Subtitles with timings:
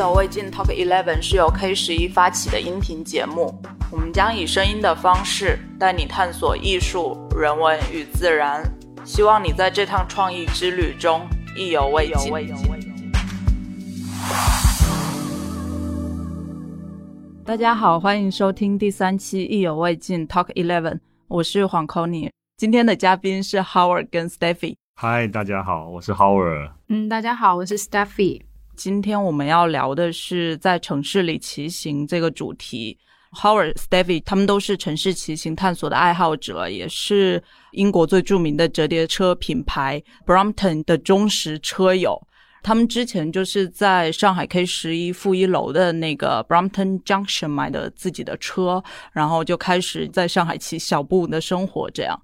[0.00, 3.54] 犹未尽 Talk Eleven 是由 K 十一发起的音频节目，
[3.92, 8.62] 我们将以声音的方式带你探索艺术、人文与自然，
[9.04, 12.32] 希望你在这趟创意之旅中意犹未尽。
[17.44, 24.76] 大家好，欢迎收听第三期意犹未尽 Talk Eleven，我是黄 c o n y 今天的嘉宾是 Howard 跟 Steffy。
[24.98, 26.70] 嗨，大家好，我是 Howard。
[26.88, 28.40] 嗯，大家好，我是 Steffi。
[28.80, 32.96] 今天我们要聊的是在城市里骑行这个主题。
[33.32, 42.18] Howard、Steffi 他们都是城市骑行探索的爱好者，也是英国最著名的折叠车品牌 Brompton 的忠实车友。
[42.62, 51.90] 他们之前就是在上海 K 十一负一楼的那个 Brompton Junction 买的自己的车，然后就开始在上海骑小步的生活。
[51.90, 52.18] 这样，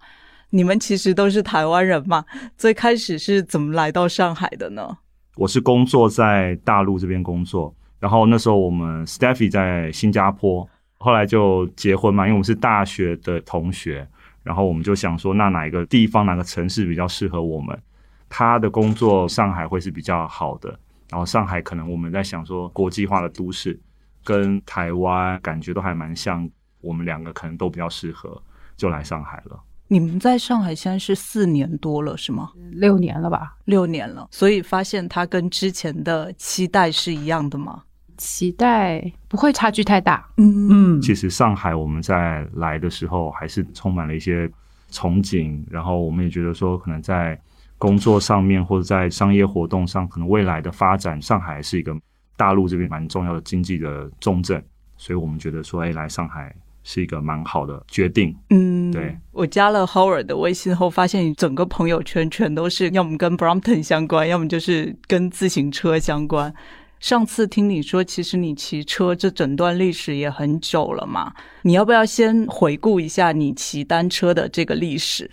[0.48, 2.24] 你们其实都是台湾人嘛？
[2.56, 4.96] 最开始是怎么来到上海的呢？
[5.36, 14.08] 我是工作在大陆这边工作，然后那时候我们 Steffi 在新加坡，后来就结婚嘛，因为我们是大学的同学，
[14.42, 17.78] 然后我们就想说，那哪一个地方、哪个城市比较适合我们？
[18.30, 20.70] 他的工作上海会是比较好的，
[21.10, 23.78] 然后上海可能我们在想说国际化的都市
[24.24, 26.48] 跟台湾感觉都还蛮像，
[26.80, 28.42] 我们两个可能都比较适合，
[28.74, 29.60] 就来上海了。
[29.88, 32.50] 你们在上海现在是四年多了是吗？
[32.72, 33.56] 六年了吧？
[33.64, 37.82] 六年了，所以发现它跟之前的期待是一样的吗？
[38.16, 40.28] 期待不会差距太大。
[40.38, 44.48] 嗯嗯，其实上海我们在来的时候还是充满了一些
[44.90, 47.38] 憧憬，然后我们也觉得说可能在。
[47.78, 51.94] 工作上面或者在商业活动上，可能未来的发展，上海是一个
[52.34, 54.64] 大陆这边蛮重要的经济的重镇，
[54.96, 56.56] 所以我们觉得说，哎，来上海
[56.88, 58.34] 是一个蛮好的决定。
[58.50, 59.18] 嗯，对。
[59.32, 66.54] 我加了 Howard 的微信后，发现整个朋友圈全都是要么跟 Brompton 相关，要么就是跟自行车相关。
[67.00, 71.34] 上次听你说，其实你骑车这整段历史也很久了嘛？
[71.62, 75.30] 你要不要先回顾一下你骑单车的这个历史？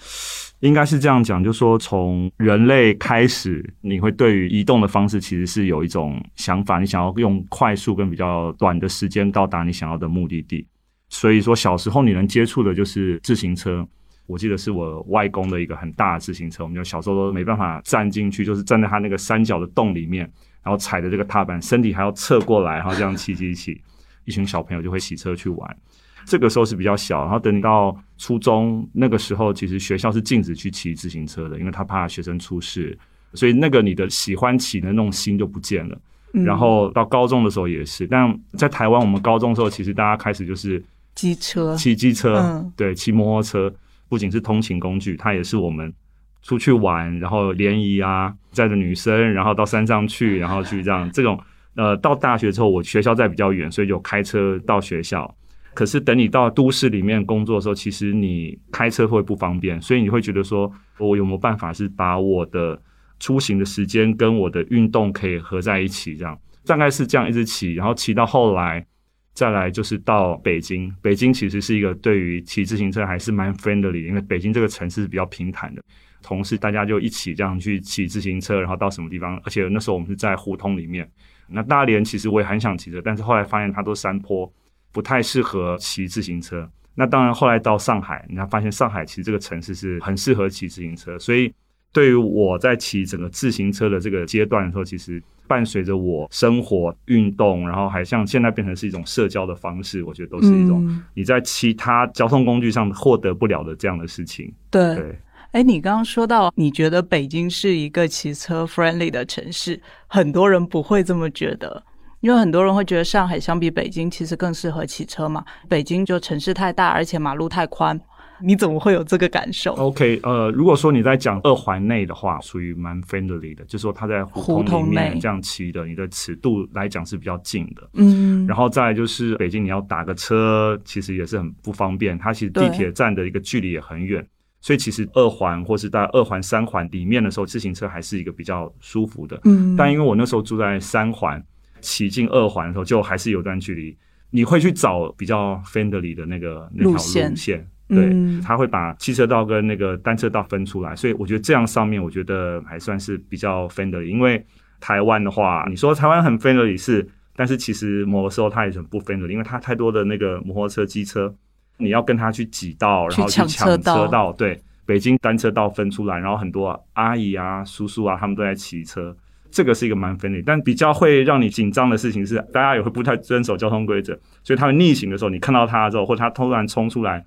[0.60, 10.68] 应该是这样讲，就说从人类开始，你会对于移动的方式其实是有一种想法，你想要用快速跟比较短的时间到达你想要的目的地。
[11.14, 13.88] 所以说，小时候你能接触的就是自行车。
[14.26, 20.22] 我记得是我外公的一个很大的自行车，我们就小时候都没办法站进去，就是站在他那个三角的洞里面，
[20.64, 23.80] 然后踩着这个踏板，身体还要侧过来，然后这样骑骑骑，
[24.26, 25.78] 一群小朋友就会骑车去玩。
[26.26, 32.98] 这个时候是比较小，然后等到初中那个时候，其实学校是禁止去骑自行车的，因为他怕学生出事，
[33.36, 35.98] 所以那个你的喜欢骑的那种心就不见了。
[36.32, 40.84] 然后到高中的时候也是，但在台湾，我们高中的时候其实大家开始就是
[41.24, 43.74] 机车，骑机车，对，骑摩托车，
[44.10, 45.94] 不仅是通勤工具，它也是我们
[46.42, 51.40] 出去玩，然后联谊啊，载着女生，然后到山上去，然后去这样这种。
[51.76, 55.34] 呃，到大学之后，我学校在比较远，所以就开车到学校。
[55.74, 62.80] 可是等你到都市里面工作的时候，其实你开车会不方便，所以你会觉得说，我有没有办法是把我的
[63.20, 66.16] 出行的时间跟我的运动可以合在一起？
[66.16, 68.86] 这样大概是这样一直骑，然后骑到后来，
[69.34, 70.94] 再来就是到北京。
[71.02, 75.84] 北京其实是一个对于骑自行车还是蛮 friendly，因为北京这个城市是比较平坦的，
[76.22, 79.38] 同事大家就一起这样去骑自行车，然后到什么地方？
[79.44, 81.10] 而且那时候我们是在胡同里面。
[81.48, 84.52] 那大连其实我也很想骑车，但是后来发现它都山坡。
[84.94, 86.70] 不太适合骑自行车。
[86.94, 91.18] 那当然，后来到上海，你看发现上海其实这个城市是很适合骑自行车。
[91.18, 91.52] 所以，
[91.94, 104.52] 对于我在骑整个自行车的这个阶段的时候，其实伴随着我生活、运动，然后还像现在变成是一种社交的方式，我觉得都是一种你在其他交通工具上获得不了的这样的事情。
[104.72, 105.16] 对，
[105.52, 111.84] 哎，你刚刚说到，你觉得北京是一个骑车 friendly 的城市，很多人不会这么觉得。
[112.22, 118.00] 因为很多人会觉得上海相比北京其实更适合骑车嘛，北京就城市太大，而且马路太宽。
[118.44, 127.90] 你怎么会有这个感受？OK，呃，如果说你在讲二环内的话，属于蛮 friendly 的，就说它在胡同里面这样骑的，你的尺度来讲是比较近的。
[127.94, 132.18] 嗯，然后再就是北京，你要打个车，其实也是很不方便。
[132.18, 134.26] 它其实地铁站的一个距离也很远，
[134.60, 139.40] 所以其实二环或是在二环、三环里面的时候，自行车还是一个比较舒服的。
[139.46, 141.44] 嗯，但因为我那时候住在三环。
[141.86, 143.94] 骑进二环的时候，就还是有段距离。
[144.30, 150.96] 你会去找比较 friendly 的那个那条路线，对，他会把汽车道跟那个单车道分出来。
[150.96, 154.04] 所以我觉得这样上面，我觉得还算是比较 friendly。
[154.04, 154.44] 因为
[154.80, 161.34] 台湾的话，你说台湾很 friendly 是，但是其实某个时候它也很不 friendly，因为它太多的那个摩托车、机车，
[161.78, 163.78] 你要跟他去挤道，然后去抢车
[164.08, 164.32] 道。
[164.34, 169.16] 对，北京单车道分出来，然后很多阿姨啊、叔叔啊，他们都在骑车。
[169.52, 177.24] 这个是一个蛮 friendly，但比较会让你紧张的事情是，大家也会不太遵守交通规则，所以他们逆行的时候，你看到他之后，或者他突然冲出来，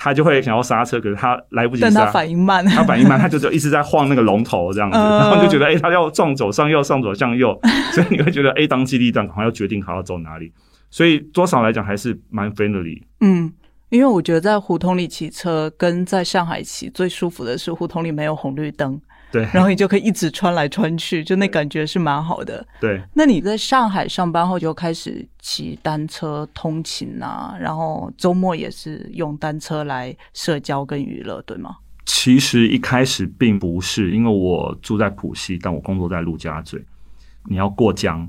[0.00, 7.58] 他就会想要刹车，可是他来不及刹，但他反应慢，他反应慢，他就就一直在晃那个龙头这样子， 嗯然后就觉得，哎、他要撞左上右，上左向右，
[7.92, 10.52] 所以你会觉得，哎、当机立断，好像要决定好要走哪里。
[10.88, 13.02] 所以多少来讲还是蛮 friendly。
[13.20, 13.52] 嗯，
[13.88, 18.98] 因为我觉得在胡同里骑车跟在上海骑最舒服的是胡同里没有红绿灯，
[19.30, 22.66] 对然后你就可以一直穿来穿去，就那感觉是蛮好的。
[22.80, 31.76] 对，那你在上海上班后就开始骑单车通勤啊，然后周末也是用单车来社交跟娱乐，对吗？
[32.06, 36.82] 其实一开始并不是，因为我住在浦西，但我工作在陆家嘴。
[37.44, 38.28] 你要过江，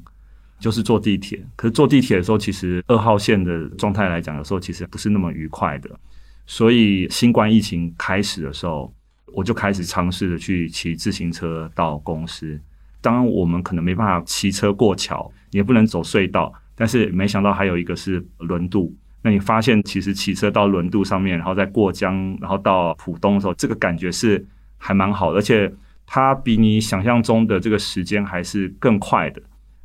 [0.59, 1.41] 就是坐地铁。
[1.55, 5.89] 可是坐地铁的时候，其实二号线的状态来讲，有时候其实不是那么愉快的。
[6.45, 8.93] 所以新冠疫情开始的时候，
[9.33, 12.59] 我就开始尝试着去骑自行车到公司。
[13.01, 18.93] 当然，我们可能没办法骑车过桥，也不能走隧道，但是没想到还有一个是轮渡。
[19.21, 24.45] 那你发现其实骑车到轮渡上面，然后再过江，然后到浦东的时候，这个感觉是
[24.77, 25.71] 还蛮好的，而且
[26.05, 29.41] 它比你想象中的这个时间还是更快的。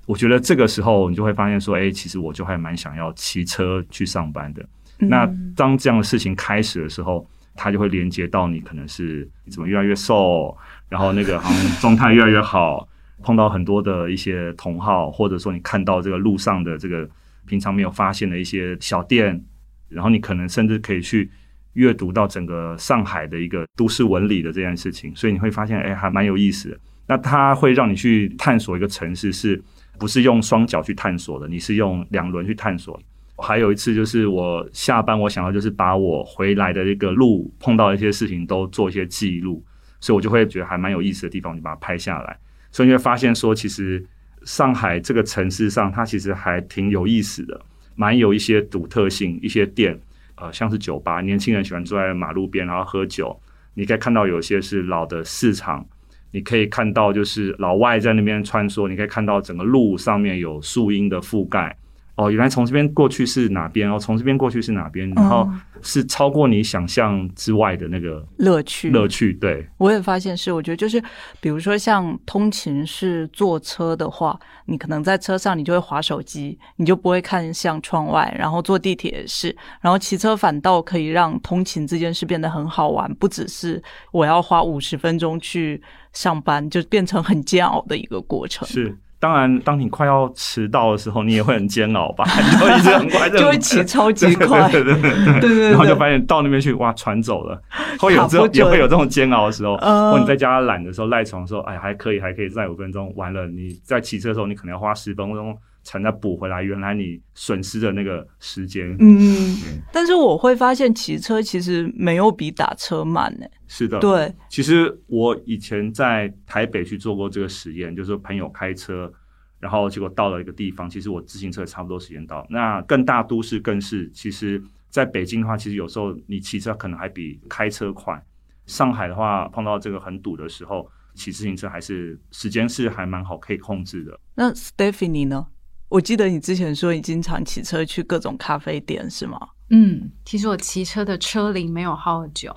[0.06, 4.64] 我觉得这个时候你就会发现说，哎，其实我就还蛮想要骑车去上班的。
[4.99, 10.56] 那当这样的事情开始的时候，它就会连接到你可能是你怎么越来越瘦，
[10.88, 12.88] 然后那个好像状态越来越好，
[13.22, 17.08] 碰到很多的一些同好，或者说你看到这个路上的这个
[17.46, 19.40] 平常没有发现的一些小店，
[19.88, 21.30] 然后你可能甚至可以去
[21.74, 26.78] 阅读到整个上海的一个都市纹理的这件事情，所以你会发现，哎，还蛮有意思的。
[27.06, 29.62] 那它会让你去探索一个城市，是
[29.98, 31.46] 不是用双脚去探索的？
[31.46, 32.98] 你是用两轮去探索。
[33.36, 39.62] 还有一次就是我下班，我想要就是把我回来的这个路碰到一些事情都做一些记录，
[40.00, 42.38] 所以我就会觉得还蛮有意思的地方，就把它拍下来。
[42.70, 44.04] 所以你会发现说，其实
[44.44, 47.60] 上海这个城市上，它其实还挺有意思的，
[47.96, 49.98] 蛮有一些独特性，一些店，
[50.37, 53.37] 呃，像是酒吧，年轻人喜欢坐在马路边然后喝酒。
[53.75, 55.84] 你可以看到有些是老的市场，
[56.30, 61.76] 你可以看到就是老外在那边穿梭，你可以看到整个路上面有树荫的覆盖。
[62.16, 63.90] 哦，原来从这边过去是哪边？
[63.90, 65.11] 哦，从这边过去是哪边？
[65.11, 65.49] 然后
[65.82, 69.32] 是超过你想象之外的那个乐趣，乐趣。
[69.34, 71.02] 对，我也发现是，我觉得就是，
[71.40, 83.82] 比如说像通勤是坐车的话，你可能在车上你就会划手机，你就不会看向窗外，然后坐地铁也是，然后骑车反倒可以让通勤这件事变得很好玩，不只是
[84.12, 85.82] 我要花五十分钟去
[86.12, 88.66] 上班，就变成很煎熬的一个过程。
[88.69, 88.96] 是。
[89.25, 92.26] 当然，当你快要迟到的时候，你也会很煎熬吧？
[92.26, 97.59] 你就一直很快， 就会骑超级快， 对对对然后就发现到那边去，哇，船走了，
[97.99, 99.76] 会有这种也会有这种煎熬的时候。
[99.76, 103.11] 嗯或你在家懒的时候、赖床的时候，哎，还可以，还可以再五分钟。
[103.17, 108.96] 完了，你在骑车的时候，你可能要花十分钟才能补回来原来你损失的那个时间。
[108.98, 109.56] 嗯，
[109.92, 113.46] 但是我会发现骑车其实没有比打车慢呢。
[113.69, 114.34] 是的，对。
[114.48, 119.12] 其实我以前在台北去做过这个实验，就是朋友开车。
[119.60, 122.46] 然后结果到了一个地方，其实我自行车差不多时间到。
[122.50, 128.22] 那更大都市更是，其实在北京的话，其实有时候你骑车可能还比开车快。
[128.66, 134.20] 上海的话，碰到这个很堵的时候，骑自行车还是时间是还蛮好可以控制的。
[134.35, 135.47] 那 Stephanie 呢？
[135.94, 139.38] 我记得你之前说你经常骑车去各种咖啡店，是吗？
[139.70, 142.52] 嗯，其实我骑车的车龄没有好久，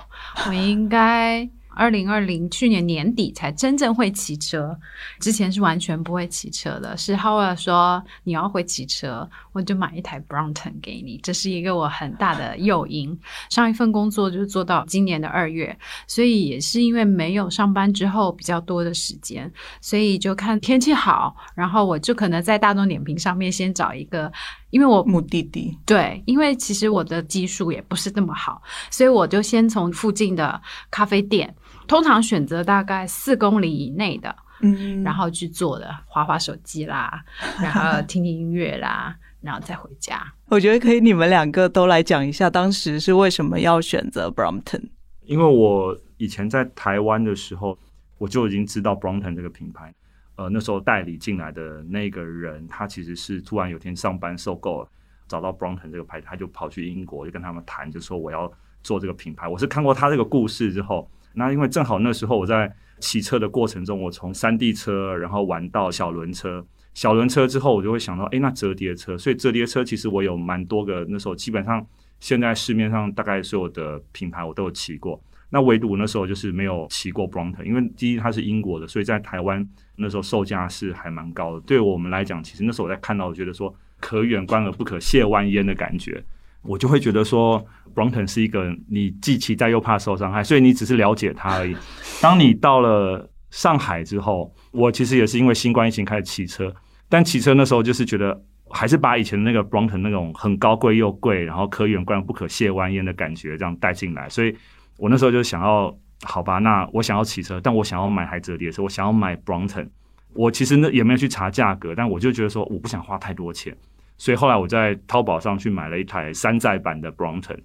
[0.47, 1.47] 我应该。
[1.77, 4.75] 二零二零去年年底才真正会骑车，
[5.19, 6.97] 之前是完全不会骑车的。
[6.97, 13.17] 是 Howard 说你要会骑车，我就买一台 Brompton 给你，这是一个我很大的诱因。
[13.49, 24.31] 上一份工作就是做到今年的二月，所以也是因为没有上班之后比较多的时间，所以就看天气好，然后我就可能在大众点评上面先找一个。
[24.69, 31.55] 因为我 目的地对，因为其实我的技术也不是那么好，所以我就先从附近的咖啡店，
[31.87, 37.23] 通常选择大概四公里以内的，嗯，然后去做的，划划手机啦，
[37.61, 40.21] 然后听听音乐啦，然后再回家。
[40.49, 44.89] 我觉得可以，你们两个都来讲一下，当时是为什么要选择 Brompton？
[45.25, 47.77] 因为我以前在台湾的时候，
[48.17, 49.93] 我就已经知道 Brompton 这个品牌。
[50.35, 54.89] 呃，那时候代理进来的那个人，他其实是突然有天上班受够了，
[55.27, 58.51] 找到 Brompton 这个牌子，他就跑去英国，就跟他们谈，就说我要
[58.83, 59.47] 做这个品牌。
[59.47, 66.65] 我是看过他这个故事之后，那因为正好那时候我在骑车的过程中，我从山地车然后玩到小轮车，
[66.95, 71.85] 小轮车之后，我就会想到，哎，那折叠车，所以折叠车其实我有蛮多个，那时候基本上
[72.19, 75.21] 现在市面上大概所有的品牌我都有骑过。
[75.49, 79.65] 那唯独那时候就是没有骑过 Brompton，因为第一它是英国的，所以在台湾
[79.95, 81.61] 那时候售价是还蛮高的。
[81.61, 86.21] 对我们来讲，其实那时候我在看到，我觉得说可远观而不可亵玩焉的感觉，
[86.61, 91.75] 我就会觉得说 Brompton 是一个你既期待又怕受伤害，所以你只是了解它而已。
[92.21, 96.73] 当你到了上海之后，我其实也是因为新冠疫情开始骑车，
[97.09, 104.55] 但骑车那时候就是觉得还是把以前那个 Brompton 那种很高贵又贵，然后可远观不可亵玩焉的感觉这样带进来，所以。
[104.99, 109.87] 我那时候就想要，好吧，那我想要骑车，但我想要买台折叠车，我想要买 Brompton。
[110.33, 113.77] 我其实呢也没有去查价格，但我就觉得说我不想花太多钱，
[114.17, 117.59] 所以后来我在淘宝上去买了一台山寨版的 Brompton，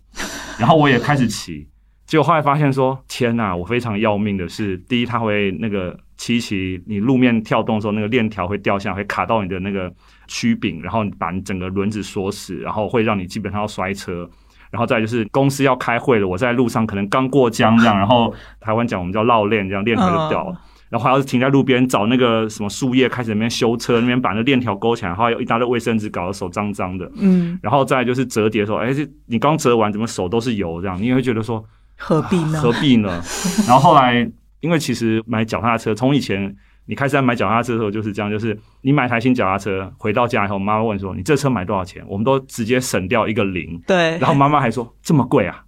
[0.59, 1.67] 然后我也开始骑，
[2.07, 9.93] 结果后来发现说，天呐，我非常要命的是，第一它会那个骑骑，你路面跳动的时候，那个链条会掉下，会卡到你的那个
[10.27, 14.29] 曲柄，然后把你整个轮子锁死，然后会让你基本上要摔车。
[14.71, 20.59] 然后再就是公司要开会了，我在路上可能刚过江这样，然后台湾讲我们叫绕链，这样链条就掉了。
[20.93, 27.11] 然后还要是停在路边找那个什么树叶，开始那边修车，那边把那链条勾起来，然后有一大堆卫生纸，搞得手脏脏的。
[27.17, 28.95] 嗯，然后再就是折叠的时候，哎，
[29.25, 31.01] 你刚折完怎么手都是油这样？
[31.01, 31.65] 你也会觉得说
[31.97, 32.61] 何必呢？
[32.61, 33.09] 何必呢？
[33.67, 34.31] 然后后来
[34.61, 36.55] 因为其实买脚踏车从以前。
[36.85, 43.81] 你开始在买脚踏车的时候就是这样，就是你买台新脚踏车回到家以后，妈妈问说：“你这车买多少钱？”我们都直接省掉一个零。
[43.87, 44.19] 对。
[44.19, 45.63] 然后妈妈还说：“这么贵啊？”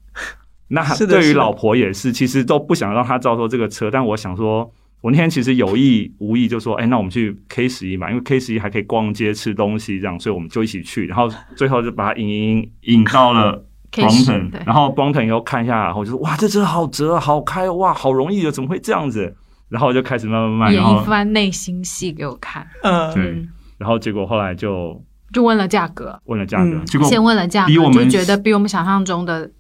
[0.67, 3.89] 那对于老婆也是，其实都不想让她照说这个车。
[3.89, 4.69] 但我想说，
[5.05, 11.05] 我那天其实有意无意就说：“哎，那我们去 K 十一嘛，因为 K 十一还可以逛街吃东西这样。”所以我们就一起去。
[11.07, 19.37] 然后最后就把它引引引到了 Brompton，然后 Brompton 以后看一下，然后就说：“哇，这车好折，好开，哇，好容易的，怎么会这样子？”
[19.69, 22.67] 然后我就开始慢慢慢演一番内心戏给我看。
[22.83, 23.47] 嗯，对。
[23.77, 24.99] 然后结果后来就
[25.35, 29.51] 就问了价格，问了价格，结果先问了价格，我们觉得比我们想象中的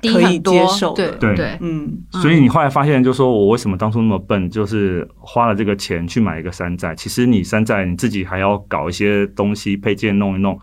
[0.00, 0.94] 低很多。
[0.94, 2.02] 对对对，嗯。
[2.12, 6.94] 所以你后来发现，就说我为什么当初那么笨，就是花了这个钱去买一个山寨。
[6.94, 10.58] 其实你山寨你自己还要搞一些东西配件弄一弄，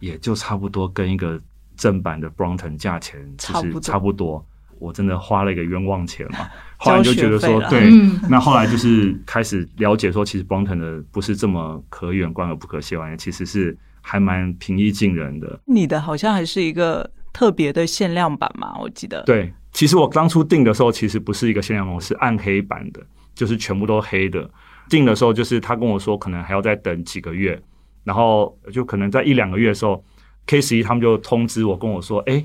[0.00, 1.40] 也就差不多跟一个
[1.76, 4.44] 正版的 Brompton 价钱差不差不多。
[4.78, 6.38] 我真的花了一个冤枉钱嘛。
[6.78, 7.90] 后来就觉得说，对，
[8.30, 15.60] 那后来就是开始了解说，其实 Brompton 的不是这么可远观而不可亵玩焉，其实是还蛮平易近人的。
[15.66, 19.22] 你的好像还是一个特别的限量版嘛，我记得。
[19.22, 23.00] 对，其实我当初订的时候，其实不是一个限量版，是暗黑版的，
[23.34, 24.48] 就是全部都黑的。
[24.88, 27.60] 订的时候，就是他跟我说，可能还要再等几个月，
[28.02, 30.04] 然后就可能在一两个月的时候
[30.46, 32.44] ，K 十一他们就通知我，跟我说，哎，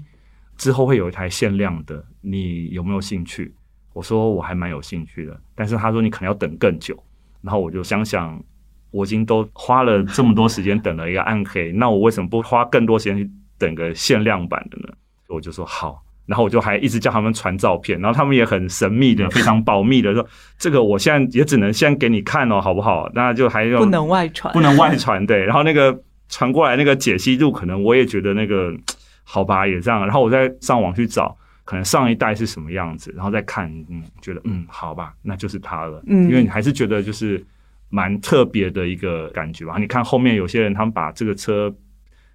[0.57, 3.53] 之后会有一台限量的，你有没有兴趣？
[3.93, 7.01] 我说我还蛮有兴趣的，但是他说你可能要等更久，
[7.41, 8.39] 然后我就想想，
[8.91, 14.93] 我已经都花了这么多时间等了一个暗黑，那我为什么不花更多时间去等个限量版的呢？
[15.27, 23.09] 我就说好，然后我就还一直叫他们传照片，然后他们也很神秘的、非常保密的说，这个我现在也只能先给你看哦，好不好？
[23.13, 25.43] 那就还要不能外传，不能外传对。
[25.43, 28.73] 然后那个传过来那个解析度，可能我也觉得那个
[29.23, 30.01] 好吧，也这样。
[30.01, 31.37] 然后我再上网去找。
[31.67, 35.99] 可能上一代是什么样子，然后再看，嗯，觉得嗯，好吧，那就是它了。
[36.05, 37.43] 嗯，因为你还是觉得就是
[37.89, 39.75] 蛮特别的一个感觉吧。
[39.79, 41.75] 你看后面有些人他们把这个车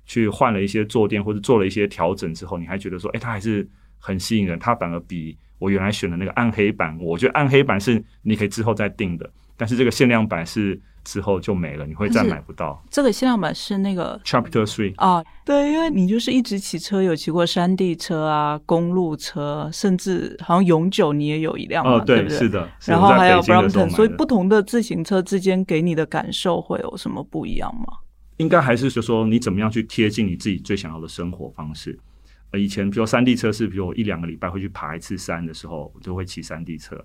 [0.07, 4.59] 去换了一些坐垫或者做了一些调整之后，你还觉得说，哎，它还是很吸引人。
[4.59, 10.80] 它反而比我原来选的那个暗黑版，我觉得暗黑版是你可以之后再定的，但是这个限量版是。
[11.02, 12.78] 之后就没了，你会再买不到。
[12.90, 22.37] 这个限量版是那个 Chapter Three 啊，对，因为你就是一直骑车，有骑过山地车啊、公路车，甚至好像永久你也有一辆嘛，对不对？
[22.37, 22.69] 是的。
[22.85, 27.87] 然后还有 Brompton，所以不同的自行车之间给你的感受会有什么不一样吗？
[28.40, 31.99] 应该还是说说你怎么样去贴近你自己最想要的生活方式。
[32.52, 36.99] 呃，以前比如山地车是，比如一两个礼拜会去爬一次山的时候，我就会骑山地车。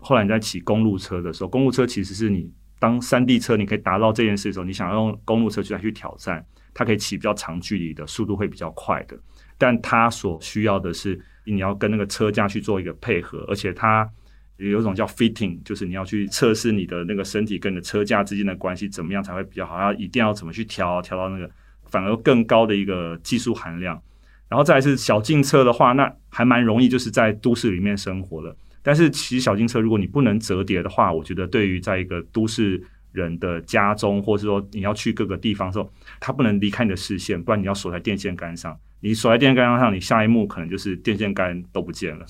[0.00, 2.50] 后来你在骑公路车的时候，公路车其实是你。
[2.80, 9.18] 当山地车你可以达到这件事的时候，你想要用公路车去来去挑战，它可以骑比较长距离的，速度会比较快的。
[9.58, 14.08] 但它所需要的是你要跟那个车架去做一个配合，而且它
[14.58, 21.50] 有一种叫 fitting，就是你要去测试你的那个身体跟你的车架之间的关系怎么样才会比较好，要一定要怎么去调，调到那个
[21.86, 24.00] 反而更高的一个技术含量。
[24.48, 28.56] 然后再是小径车的话，那还蛮容易，就是在都市里面生活的。
[28.82, 38.74] 但是骑小径车，如果你不能折叠的话，我觉得对于在一个都市人的家中，或者说你要去各个地方的时候，它不能离开你的视线，不然你要锁在电线杆上。
[39.00, 42.26] 你锁在电线杆上，你下一幕可能就是电线杆都不见了。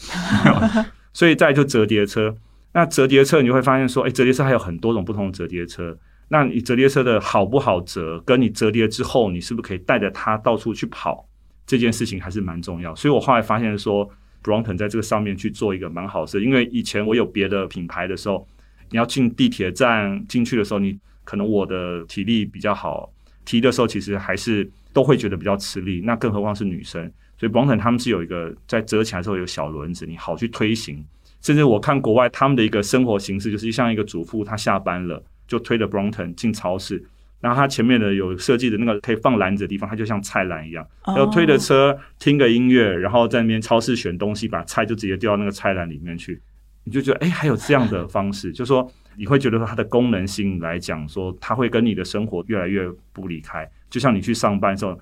[1.12, 2.36] 所以再就折叠车，
[2.72, 5.96] 那折叠车你就会发现说，哎，折叠车还有很多种不同的折叠车。
[6.28, 11.26] 那你折叠车的好不好折，跟你折叠之后你是不是可以带着它到处去跑，
[11.66, 12.94] 这件事情还是蛮重要。
[12.94, 14.10] 所以我后来发现说。
[14.40, 18.46] Brompton 在这个上面去做一个蛮好事，因为以前我有别的品牌的时候，
[18.88, 23.12] 你要进地铁站进去的时候，你可能我的体力比较好，
[23.44, 27.12] 提的时候其实还是都会觉得比较吃力，那更何况是女生。
[27.38, 31.02] 所以 Brompton 他们是有一个在折起来之后有小轮子，你好去推行。
[31.40, 37.02] 甚至我看国外他们的一个生活形式，就是像一个主妇，她下班了就推着 Brompton 进超市。
[37.40, 40.84] 然后他前面的有设计的那个可以放篮子的地方，它就像菜篮一样，
[41.16, 46.42] 要推着车听个音乐，然后在那边超市选东西，把菜就直接丢到那个菜篮里面去。
[46.82, 53.64] 你就觉得，哎，还有这样的方式，就说你会觉得说它的功能性来讲，说它会跟你的生活越来越不离开。
[53.88, 54.98] 就像你去上班的时候，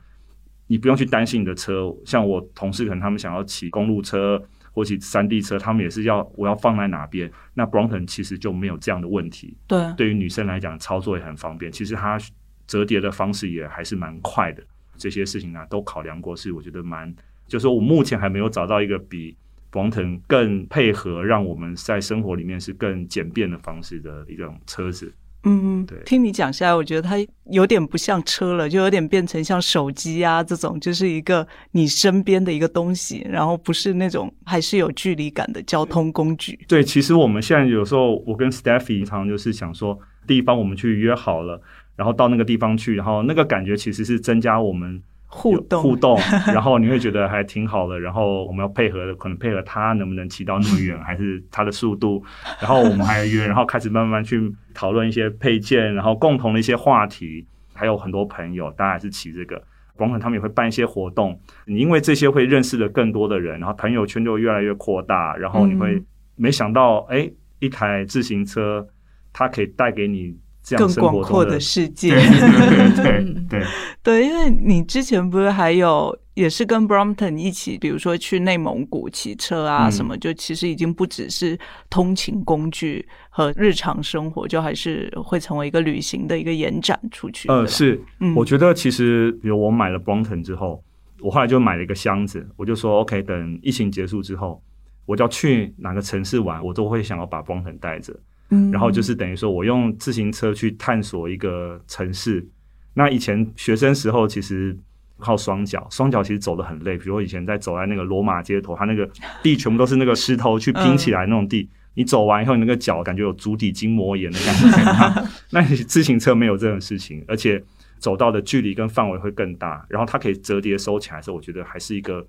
[0.66, 1.94] 你不用去担心你的车。
[2.04, 4.42] 像我同事可能他们想要骑公路车
[4.72, 7.30] 或骑山地车，他们也是要我要放在哪边。
[7.54, 9.56] 那 Brompton 其实就没有这样的问题。
[9.66, 11.70] 对，对于女生来讲，操作也很方便。
[11.72, 12.18] 其实它
[12.66, 14.62] 折叠的方式也还是蛮快的。
[14.96, 17.14] 这些事情呢，都考量过，是我觉得蛮，
[17.46, 19.36] 就是说我目前还没有找到一个比
[19.70, 25.12] Brompton 更配合，让我们在生活里面是更简便的方式的一种车子。
[25.48, 27.14] 嗯，对听你讲下来，我觉得它
[27.52, 36.58] 有点不像车了，就有点变成像手机啊这种，就是一个你身边的一个东西，然后不是那种还是有距离感的交通工具。
[36.66, 41.62] 对，其实我们现在有时候，我跟 Stephy 常常就是想说，地方我们去约好了，
[41.94, 47.98] 然后到那个地方去，然后那个感觉其实是增加我们互动互动， 然后你会觉得还挺好的。
[47.98, 52.22] 然后我们要配合，可能配合他能不能骑到那么远， 还是他的速度。
[52.60, 54.40] 然后我们还约，然后开始慢慢去
[54.72, 57.46] 讨论一些配件，然后共同的一些话题。
[57.74, 59.62] 还有很多朋友，大家还是骑这个。
[59.96, 65.36] 广场他们也会办一些活动，你因为这些会认识的更多的人，然后朋友圈就越来越扩大。
[65.36, 66.02] 然后你会
[66.36, 68.86] 没想到，哎，一台自行车
[69.32, 70.34] 它可以带给你
[70.66, 72.10] 这样更广阔的世 界。
[72.10, 73.66] 对对对对对。
[74.02, 81.56] 对，因为你之前不是还有也是跟 Brompton 一起，比如说去内蒙古骑车啊嗯什么，就其实已经不只是
[81.88, 87.48] 通勤工具和日常生活，就还是会成为一个旅行的一个延展出去。
[87.48, 90.82] 呃，是，嗯我觉得其实，比如我买了 Brompton 之后，
[91.20, 94.60] 我后来就买了一个箱子，我就说 OK，等疫情结束之后，
[95.06, 98.14] 我就要去哪个城市玩，我都会想要把 Brompton 带着，
[98.50, 102.46] 嗯然后就是等于说我用自行车去探索一个城市。
[102.94, 104.76] 那以前学生时候其实
[105.18, 106.96] 靠双脚，双脚其实走得很累。
[106.96, 109.08] 比如我以前在走在那个罗马街头，它那个
[109.42, 115.28] 地全部都是那个石头去拼起来那种地，你走完以后，你那个脚感觉有足底筋膜炎的感觉。
[115.50, 117.62] 那你自行车没有这种事情，而且
[117.98, 122.26] 走到的距离跟范围会更大，然后它可以折叠收起来的时候，我觉得还是一个。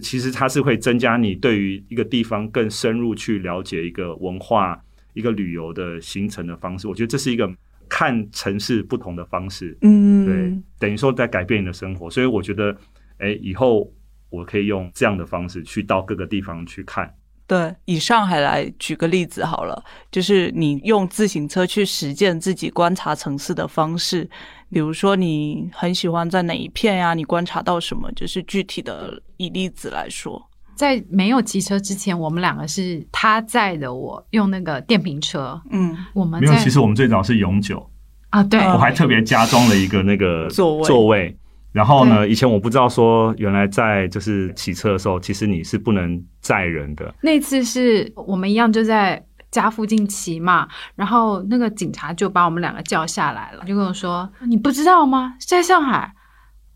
[0.00, 4.80] 其实它是会增加你对于一个地方更深入去了解一个文化、
[5.18, 6.86] 一个旅游的行程的方式。
[6.86, 7.52] 我觉得这是一个
[7.88, 9.76] 看城市不同的方式。
[9.82, 12.76] 嗯，对，等于说在改变你的生活，所以我觉得，
[13.18, 13.92] 哎，以后
[14.30, 17.12] 我可以用这样的方式去到各个地方去看。
[17.48, 24.28] 对，以上海来举个例子好了，就是你用自行车去实践自己观察城市的方式，
[24.70, 30.47] 比如说你很喜欢在哪一片呀、你观察到什么，就是具体的以例子来说。
[30.78, 37.84] 在没有骑车之前，我们两个是他载的我用那个电瓶车，嗯，我们没有，其实我们最早是永久，
[38.30, 40.84] 啊，对，嗯我还特别加装了一个那个座位。
[40.84, 41.36] 座位。
[41.72, 47.12] 然后呢，以前我不知道说，原来在就是骑车的时候，其实你是不能载人的。
[47.20, 55.34] 那次是我们一样就在家附近骑嘛，然后那个警察就把我们两个叫下来了，就跟我说：“你不知道吗？
[55.46, 56.12] 在上海，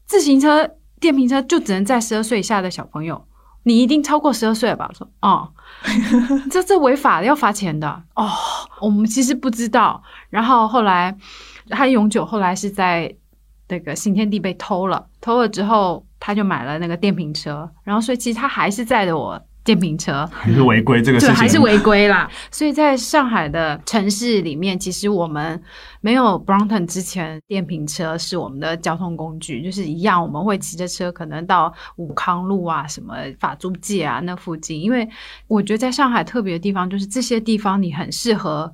[0.06, 0.68] 自行车、
[1.00, 3.24] 电瓶车就只能载十二岁以下的小朋友，
[3.64, 5.48] 你一定超过十二岁了吧？”我说：“哦，
[6.51, 8.29] 这这违法的，要罚钱的。”哦，
[8.81, 10.03] 我们其实不知道。
[10.31, 11.16] 然后后来
[11.68, 13.14] 他永久后来是在
[13.68, 20.27] 那个新天地被偷了，偷了之后他就买了那个电瓶车，然后所以其实他还是载着我电瓶车。
[20.33, 22.31] 还是违规这个事对，情，还是违规啦。
[22.51, 25.61] 所以在上海的城市里面，其实我们
[26.01, 34.81] 没有 Brompton 之前，电瓶车是我们的交通工具，就是一样，我们会骑着车可能到武康路啊、什么法租界啊那附近。
[34.81, 35.09] 因为
[35.48, 38.72] 我觉得在上海特别的地方，就是这些地方你很适合。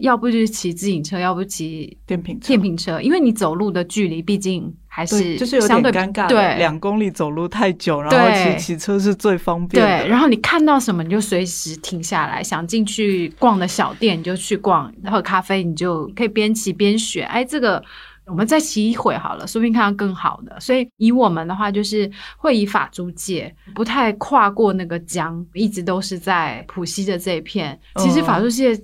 [0.00, 10.02] 要不就是骑自行车，要不骑电瓶车电瓶车，因为你走路的距离毕竟还，是就是有点尴尬，对，两公里走路太久，然后对骑骑车是最方便的。
[10.02, 17.24] 对，然后你看到什么你就随时停下来，想进去逛的小店你就去逛，喝咖啡你就可以边骑边选。
[17.28, 17.80] 哎，这个
[18.26, 20.58] 我们再骑一会好了，说不定看到更好的。
[20.58, 27.78] 所以以我们的话，就是会以法租界，不太跨过那个江，一直都是在浦西的这一片。
[27.96, 28.76] 其实嗯法租界。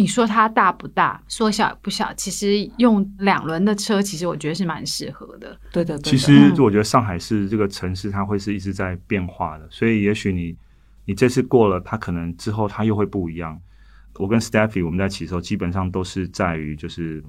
[0.00, 5.54] 你说它大不大，说小不小，其实用两轮的车，其实我觉得是蛮适合的。
[5.70, 10.56] 对的，对的其实嗯我觉得上海市这个城市，它会是一直在变化的，所以也许你
[11.04, 13.60] 你这次过了，它可能之后它又会不一样。
[14.14, 17.22] 我跟 Stephy 我们在骑的时候，基本上都是在于就是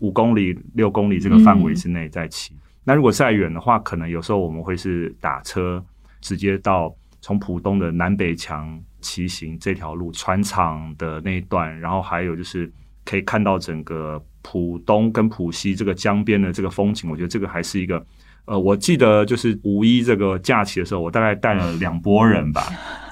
[0.00, 2.54] 五公里、六公里这个范围之内在骑。
[2.84, 5.82] 那如果再远的话，可能有时候我们会是打车
[6.20, 12.70] 直接到从浦东的南北墙骑行这条路，船厂的那一段，然后还有就是
[13.04, 17.10] 可以看到整个浦东跟浦西这个江边的这个风景。
[17.10, 18.04] 我觉得这个还是一个。
[18.46, 22.66] 呃，我记得就是五一这个假期的时候，我大概带了两拨人吧，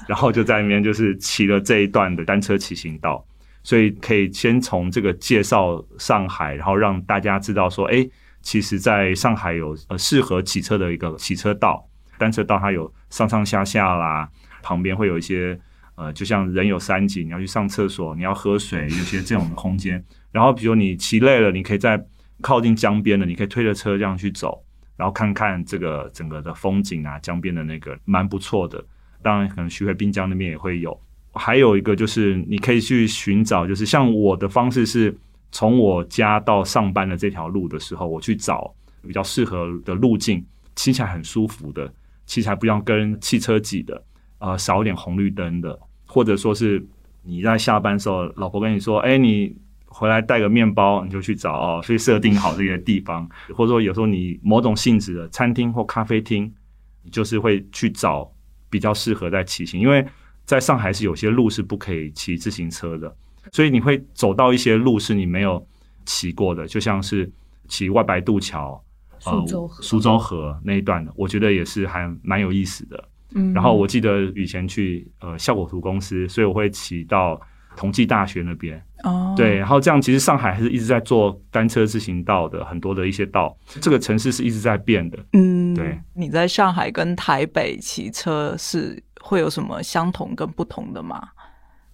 [0.05, 3.23] 然后就在那边就是骑了这一段的单车骑行道，
[3.63, 8.05] 所以可以先从这个介绍上海，然后让大家知道说，哎，
[8.41, 11.87] 其实在上海有呃适合骑车的一个骑车道，
[12.19, 14.29] 单车道它有上上下下啦，
[14.61, 15.59] 旁边会有一些
[15.95, 20.03] 呃，就像人有三井，你要去上厕所，你要喝水， 有些这种空间。
[20.31, 21.99] 然后比如你骑累了，你可以在
[22.41, 24.63] 靠近江边的，你可以推着车这样去走。
[24.95, 28.83] 然后看看这个整个的风景啊，江边的那个蛮不错的。
[29.21, 30.99] 当然，可能徐汇滨江那边也会有。
[31.33, 35.17] 还有一个就是，你可以去寻找，就是像我的方式是
[35.51, 38.73] 从我家到上班的这条路的时候，我去找
[39.07, 41.89] 比较适合的路径，骑起来很舒服的，
[42.29, 43.99] 骑起来不要跟汽车挤的，
[44.37, 46.85] 呃，少一点红绿灯的，或者说是
[47.23, 49.57] 你在下班时候，老婆跟你说，哎，你。
[49.91, 56.53] 回来带个面包，你就去找哦，所以设定好这个地方，或者说有时候你某种性质的餐厅或咖啡厅，
[57.01, 58.31] 你就是会去找
[58.69, 60.05] 比较适合在骑行，因为
[60.45, 63.13] 在上海是有些路是不可以骑自行车的，
[63.51, 65.67] 所以你会走到一些路是你没有
[66.05, 67.29] 骑过的，就像是
[67.67, 68.79] 骑外白渡桥、
[69.19, 73.03] 苏州河、苏州河那一段的，我觉得也是还蛮有意思的。
[73.35, 77.39] 嗯，然后我记得以前去呃效果图公司，所以我会骑到。
[77.77, 85.17] 同济大学那边哦，对，然后这样其实上海还是一直在做单车自行道的很多的一些道，这个城市是一直在变的。
[85.31, 85.97] 嗯，对。
[86.13, 91.21] 你在上海跟台北骑车是会有什么相同跟不同的吗？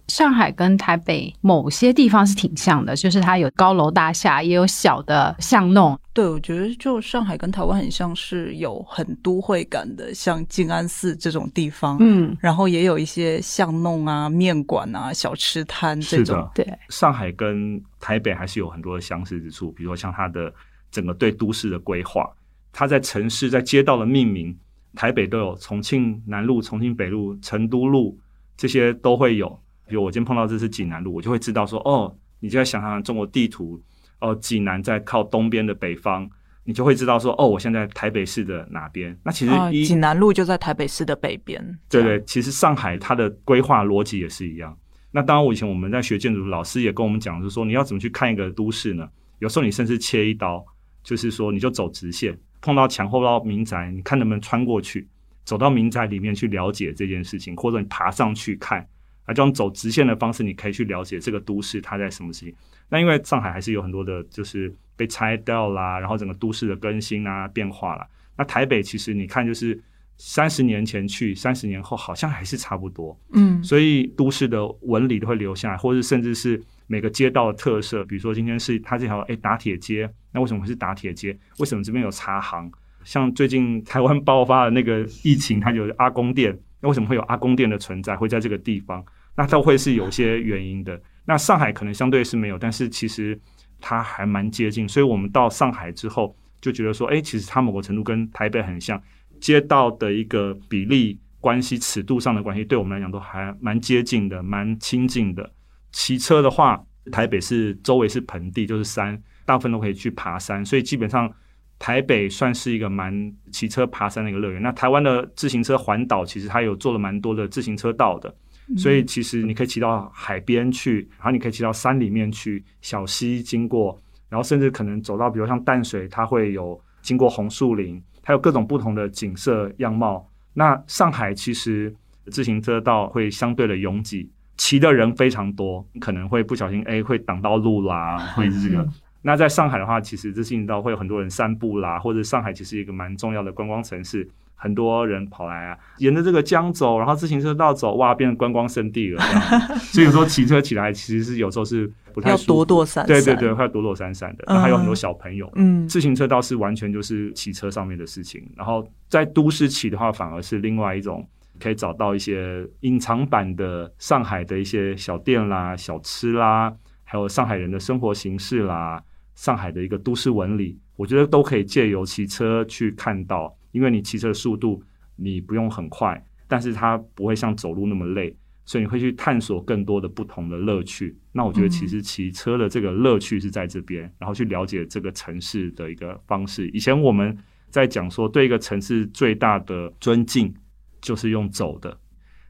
[0.08, 5.98] 上海跟台北某些地方是挺像的，就是它有高楼大厦，也有小的巷弄。
[6.12, 16.48] 对，我觉得就上海跟台湾很像是有很都会感的，像静安寺这种地方，嗯，然后也有一些巷弄啊、面馆啊、小吃摊这种。
[16.54, 20.52] 对，上海跟台北还是有很多的相似之处，比如说像它的
[20.90, 22.26] 整个对都市的规划，
[22.72, 24.56] 它在城市在街道的命名，
[24.94, 28.18] 台北都有重庆南路、重庆北路、成都路
[28.56, 29.58] 这些都会有。
[29.88, 33.80] 比如我今天碰到这是济南路，我就会知道说，哦，你就在想象中国地图，
[34.20, 36.28] 哦，济南在靠东边的北方，
[36.64, 39.16] 你就会知道说，哦，我现在台北市的哪边？
[39.22, 39.52] 那其实
[39.84, 41.78] 济南路就在台北市的北边。
[41.88, 44.76] 对对，其实上海它的规划逻辑也是一样。
[45.12, 49.08] 那当然，我以前我们在学建筑，老师也跟我们讲，就是说你要怎么去看一个都市呢？
[49.38, 50.64] 有时候你甚至切一刀，
[51.02, 55.08] 就是说你就走直线，碰到墙后到民宅，你看能不能穿过去，
[55.44, 58.86] 走到民宅里面去了解这件事情，或者你爬上去看。
[59.26, 62.54] 啊，这种走直线的方式，你可以去了解这个都市它在什么事情。
[62.88, 68.06] 那因为上海还是有很多的，就是被拆掉啦，然后整个都市的更新啊、变化啦。
[68.38, 69.78] 那台北其实你看，就是
[70.16, 73.18] 三十年前去，三十年后好像还是差不多。
[73.32, 78.04] 嗯，所以都市的纹理都会留下来，或者甚至是每个街道的特色。
[78.04, 81.36] 比如说今天是它这条哎打铁街，那为什么会是打铁街？
[81.58, 82.70] 为什么这边有茶行？
[83.02, 88.16] 像最近台湾爆发的那个疫情，它有阿公店，那为什么会有阿公店的存在？
[88.16, 89.04] 会在这个地方？
[89.36, 91.00] 那都会是有些原因的。
[91.24, 93.38] 那上海可能相对是没有，但是其实
[93.80, 94.88] 它还蛮接近。
[94.88, 99.00] 所以我们到上海之后就觉得说，哎，其实它某个程度跟台北很像，
[99.40, 105.52] 街道的一个比例关系、尺度上的关系，对我们来讲都还蛮接近的、蛮亲近的。
[105.92, 111.32] 骑车的话，台北是周围是盆地，就是山，大部分都可以去爬山，所以基本上
[111.78, 114.62] 台北算是一个蛮骑车爬山的一个乐园。
[114.62, 118.34] 那台湾的自行车环岛，其实它有做了蛮多的自行车道的。
[118.76, 123.96] 所以其实你可以骑到海边去，然后你可以骑到山里面去，小溪经过，
[124.28, 130.28] 然后甚至可能走到，比如像淡水，它会有经过红树林，它有各种不同的景色样貌。
[130.52, 131.94] 那上海其实
[132.30, 138.88] 自行车道会相对的拥挤，骑的人非常多，可能会不小心哎会挡到路啦，会是这个。
[139.22, 144.28] 那在上海的话，其实自行道会有很多人散步啦，或者上海其实一个蛮重要的观光城市。
[144.58, 149.22] 很多人跑来啊，沿着这个江走，然后自行车道走，哇，变成观光圣地了。
[149.78, 154.60] 所以有时候骑车起来，其实是有时候是不太要躲躲闪闪，对对对，会要躲躲闪闪的。
[154.60, 158.42] 还有很多小朋友，嗯，自行车道是完全就是骑车上面的事情。
[158.56, 161.28] 然后在都市骑的话，反而是另外一种，
[161.60, 166.72] 可以找到一些隐藏版的上海的一些小店啦、小吃啦，
[167.04, 169.02] 还有上海人的生活形式啦，
[169.34, 173.54] 上海的一个都市纹理，我觉得都可以借由骑车去看到。
[173.72, 174.82] 因为你骑车的速度，
[175.16, 181.16] 你不用很快，但是它不会像走路那么累，所以你会去探索更多的不同的乐趣。
[181.32, 186.68] 那我觉得其实骑车的这个乐趣是在这边，然后去了解这个城市的一个方式。
[186.68, 187.36] 以前我们
[187.68, 190.54] 在讲说，对一个城市最大的尊敬
[191.00, 191.98] 就是用走的。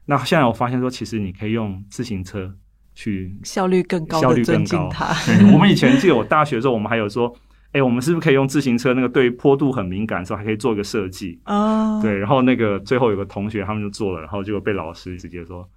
[0.05, 2.55] 那现在我发现说，其实你可以用自行车
[2.95, 4.89] 去效率更高效率更高。。
[5.25, 7.35] 对，我们以前记得我大学的时候，我们还有说，
[7.73, 11.39] 哎，我们是不是可以用自行车那个对坡度很敏感的时候，还可以做一个设计？
[11.43, 15.67] 啊，对，然后那个最后有个同学他们就做了，然后结果被老师直接说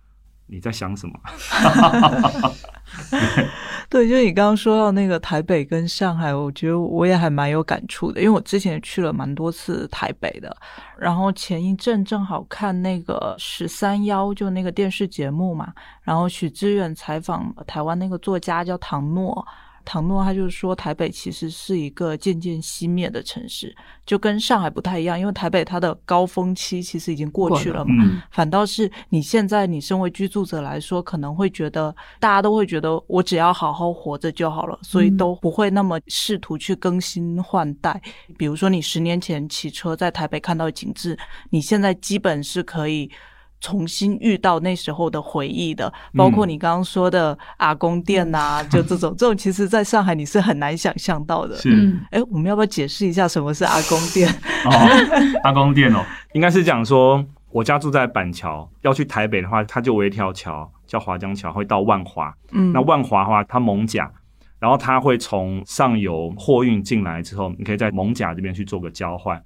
[0.46, 1.14] 你在想什么？
[3.90, 10.56] 对，就是你刚刚说到那个台北跟上海，我觉得我也还蛮有感触的，因为我之前也去了蛮多次台北的。
[10.96, 15.72] 然后前一阵正好看那个十三幺，就那个电视节目嘛，
[16.02, 19.44] 然后许知远采访台湾那个作家叫唐诺。
[19.90, 23.74] 唐诺他就是说，台北其实是一个渐渐熄灭的城市，
[24.06, 38.00] 就跟上海不太一样，因为台北它的高峰期其实已经过去了嘛，嗯，反倒是你现在你身为居住者来说，可能会觉得大家都会觉得我只要好好活着就好了，所以都不会那么试图去更新换代。
[38.38, 41.18] 比如说你十年前骑车在台北看到景致，
[41.50, 43.10] 你现在基本是可以。
[43.60, 51.54] 重新遇到那时候的回忆的，包括你刚刚说的阿公店呐、 就这种，这种其实在上海你是很难想象到的。
[51.56, 54.28] 是嗯，哎，我们要不要解释一下什么是阿公店？
[54.64, 54.70] 哦，
[55.44, 62.34] 阿公店哦，应该是讲说，我家住在板桥，要去台北的话，它就有一条桥叫华江桥，会到万华。
[62.52, 64.10] 嗯，那万华的话，它蒙甲，
[64.58, 69.36] 然后它会从上游货运进来之后，你可以在蒙甲这边去做个交换，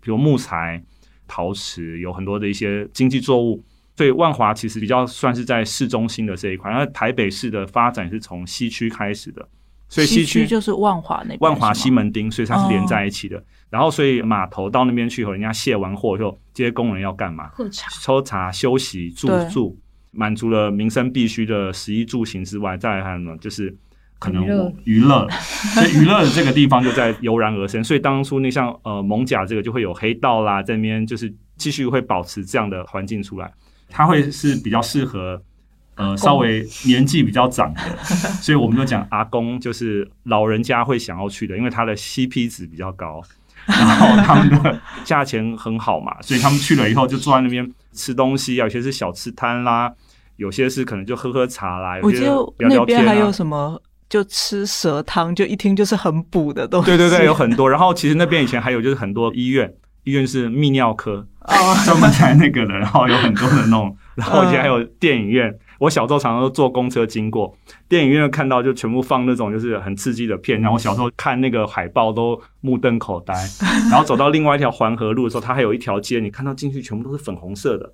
[0.00, 0.82] 比如木材、
[1.26, 3.62] 陶瓷，有很多的一些经济作物。
[3.94, 9.46] 所以万华其实比较算是在市中心的这一块，然后台北市的发展是从西区开始的，
[9.86, 13.44] 所以西区就是万华那边，万华西门町，所以它是连在一起的。
[13.68, 17.48] 然后，所以码头到那边去以后，人家卸完货以后，这些工人要干嘛？
[17.48, 19.78] 喝茶，抽查、休息、住宿，
[20.10, 23.76] 满足了民生必须的食衣住行之外，再来还有呢，就是
[24.22, 24.44] 可能
[24.84, 25.28] 娱乐
[25.74, 27.82] 所以娱乐的这个地方就在油然而生。
[27.82, 33.52] 所以当初那像呃蒙甲这个就会有黑道啦，在那边就是继续会保持这样的环境出来，
[33.88, 35.42] 它会是比较适合。
[35.94, 37.80] 呃，稍微年纪比较长的，
[38.40, 43.22] 所以我们就讲阿公，就是老人家会想要去的，因为他的 CP 值比较高，
[43.68, 49.92] 然后他们的价钱很好嘛，所以他们去了以后就坐在那边吃东西啊，有些是小吃摊啦，
[50.36, 53.30] 有些是可能就喝喝茶啦，有些我记得聊聊天啊那边还有。
[53.30, 53.78] 什么，
[54.12, 56.86] 就吃蛇汤，就一听就是很补的东西。
[56.90, 57.70] 对对对，有很多。
[57.70, 59.72] 然后其实那边以前还有就是很多医院，
[60.04, 65.58] 医院是泌尿科，哦，专门在那个的，然后有很多的那种， 然后以前还有电影院。
[65.78, 67.56] 我小时候常常都坐公车经过
[67.88, 70.60] 电影院，看到就全部放那种就是很刺激的片。
[70.60, 73.34] 然后我小时候看那个海报都目瞪口呆。
[73.90, 77.90] 然后走到另外一条环河路的时候，它还有一条街，你看到进去全部都是粉红色的，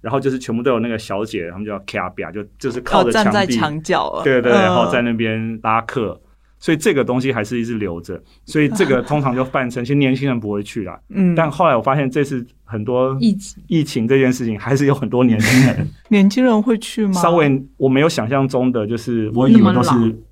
[0.00, 4.22] 然后就是全部都有那个小姐，他们叫卡比亚，就就是靠着靠站在壁，墙角了。
[4.22, 6.20] 对对对，然后嗯在那边拉客。
[6.60, 10.98] 所以这个东西还是一直留着，所以这个 通常就泛称，其实年轻人不会去啦。
[11.10, 17.12] 嗯，但后来我发现，这次很多疫情疫情这件事情，还是有很多年轻人 年轻人会去吗？
[17.12, 19.90] 稍微我没有想象中的，就是我以为都是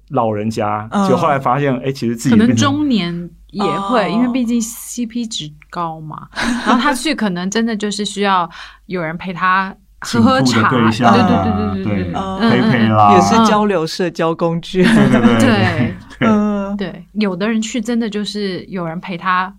[0.09, 4.09] 老人家，嗯就后来发现，哎，其实自己可能中年也会，哦。
[4.09, 6.29] 因为毕竟 CP 值高嘛。
[6.35, 8.49] 然后他去可能真的就是需要
[8.87, 14.83] 有人陪他喝喝茶，对对啊对对对对陪陪嗯啦，也是交流社交工具。
[14.83, 15.95] 对对。
[16.19, 17.07] 对对。
[17.13, 19.55] 有的人去真的就是有人陪他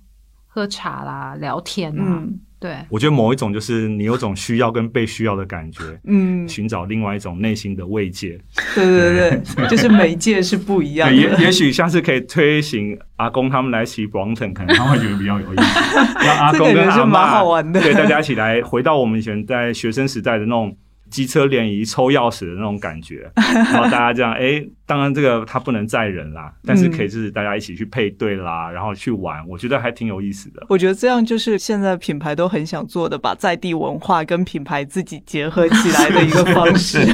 [0.47, 8.39] 喝茶啦、聊天啊，嗯对，我觉得某一种就是你有种需要跟被需要的感觉，嗯，寻找另外一种内心的慰藉。
[8.73, 11.29] 对对对， 就是媒介是不一样的，也。
[11.37, 15.95] 也许下次可以推行阿公他们来骑 Brompton，可能他会觉得比较有意思。
[16.25, 20.75] 让阿公跟阿妈蛮好玩的对大家一起来回到我们以前在学生时代的那种
[21.09, 30.65] 机车联谊抽钥匙的那种感觉， 然后大家这样，哎，当然这个它不能载人啦，但是可以就是大家一起去配对啦，然后去玩，我觉得还挺有意思的。
[30.69, 36.99] 我觉得这样就是现在品牌都很想做的，把在地文化跟品牌自己结合起来的一个方式。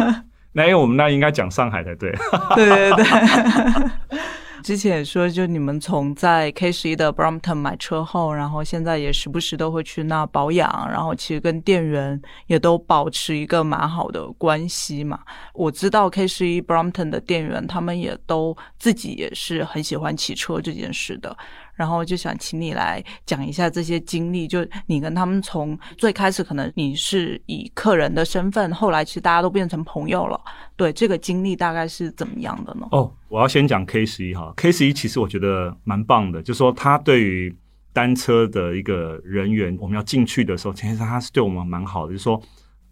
[0.52, 2.12] 那因为我们那应该讲上海才对，
[2.56, 3.04] 对对对。
[4.62, 15.20] 之前也说，就你们从在 K 十一的 Brompton 买车后，然后现在也时不时都会去那保养，然后其实跟店员也都保持一个蛮好的关系嘛。
[15.54, 21.36] 我知道 K 十一 Brompton 的店员，他们也都自己也是很喜欢骑车这件事的。
[21.80, 30.38] 然后就想请你来讲一下这些经历，就你跟他们从最开始可能你是以客人的身份，后来其实大家都变成朋友了。
[30.76, 32.86] 对这个经历大概是怎么样的呢？
[32.90, 37.56] 哦，我要先讲 K 十一哈，K 十一其实我觉得蛮棒的，就说他对于
[37.94, 42.38] 单车的一个人员，我们要进去的时候，其实他是对我们蛮好的，就是说，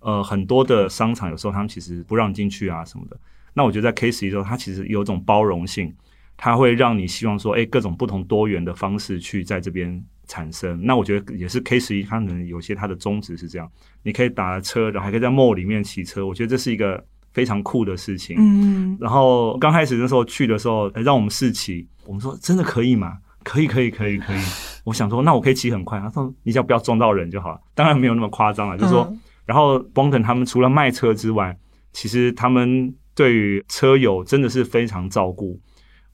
[0.01, 3.16] 呃，很多的商场有时候他们其实不让进去啊什么的。
[3.53, 5.94] 那我觉得在 K 十一时候，他其实有种包容性，
[6.38, 10.81] 它会让你希望说，哎，各种不同多元的方式去在这边产生。
[10.83, 13.68] 那我觉得也是 K 十一，它可能有些它的宗旨是这样，
[14.05, 16.24] 你可以打车，然后还可以在 mall 里面骑车。
[16.24, 18.37] 我觉得这是一个非常酷的事情。
[18.38, 23.18] 嗯，然后刚开始那时候去的时候，让我们试骑，我们说真的可以吗？
[23.42, 24.40] 可以，可以，可以，可以。
[24.85, 25.98] 我想说，那我可以骑很快。
[25.98, 27.61] 他说，你只要不要撞到人就好了。
[27.74, 29.12] 当然没有那么夸张了，就是说，
[29.44, 31.57] 然后 Bonton 他们除了卖车之外，
[31.92, 35.59] 其实他们对于车友真的是非常照顾。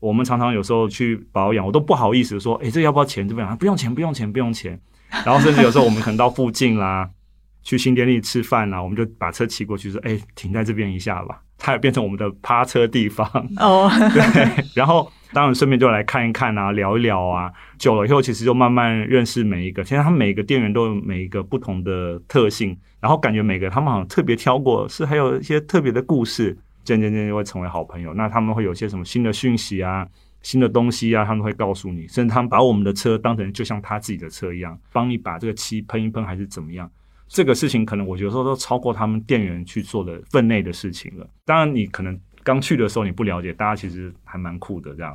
[0.05, 3.27] 我们常常有时候去保养，我都不好意思说，哎，这要不要钱？
[3.27, 4.79] 这边不用钱，不用钱，不用钱。
[5.25, 7.09] 然后甚至有时候我们可能到附近啦，
[7.63, 11.41] 去新店利吃饭啦，我们就把车骑过去，说，哎，停在这边一下吧。
[11.57, 19.83] 它也变成我们的趴车地方哦， 对，然后当然顺便就来看一看啊，聊一聊啊，久了以后其实就慢慢认识每一个。
[19.83, 28.13] 现在他们每个店员都有每一个不同的特性，然后感觉每个他们好像特别挑过，是还有一些特别的故事，渐渐渐就会成为好朋友。
[28.15, 30.07] 那他们会有些什么新的讯息啊、
[30.43, 36.91] 新的东西啊，他们会告诉你，甚至他们把我们的车当成就像他自己的车一样，帮你把这个漆喷一喷还是怎么样。
[37.27, 41.27] 这个事情可能我觉得说都超过他们店员去做的分内的事情了。
[41.45, 45.13] 当然，你可能刚去的时候你不了解，大家其实还蛮酷的这样。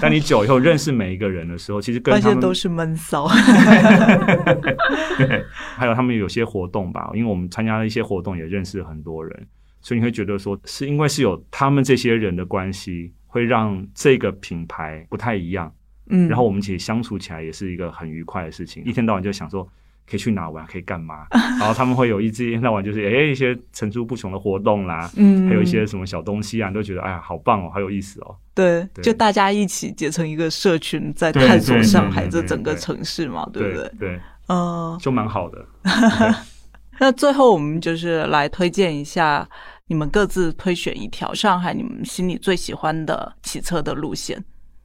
[0.00, 3.28] 但你久以后认识每一个人的时候，其实跟他们都是闷骚。
[5.18, 5.44] 对，
[5.76, 9.46] 还有他们有些活动吧，因为我们参加了一些活动，也认识很多人，
[9.80, 15.72] 所以你会觉得说，是因为是有他们这些人的关系，会让这个品牌不太一样。
[16.08, 19.68] 嗯，然后我们其实相处起来也是一个很愉快的事情，一天到晚就想说。
[20.08, 20.66] 可以去哪玩？
[20.66, 21.24] 可以干嘛？
[21.30, 28.34] 然后他们会有一一天到晚就是哎一些层出不穷的活动啦，嗯，还有一些什么小东西啊，都觉得哎呀好棒哦，好有意思哦。
[28.52, 33.92] 对，就大家一起结成一个社群，在探索上海这整个城市嘛，对不对？
[34.00, 35.64] 对，嗯，就蛮好的。
[36.98, 39.48] 那最后我们就是来推荐一下，
[39.90, 44.40] 你们各自推选一条上海你们心里最喜欢的骑车的路线。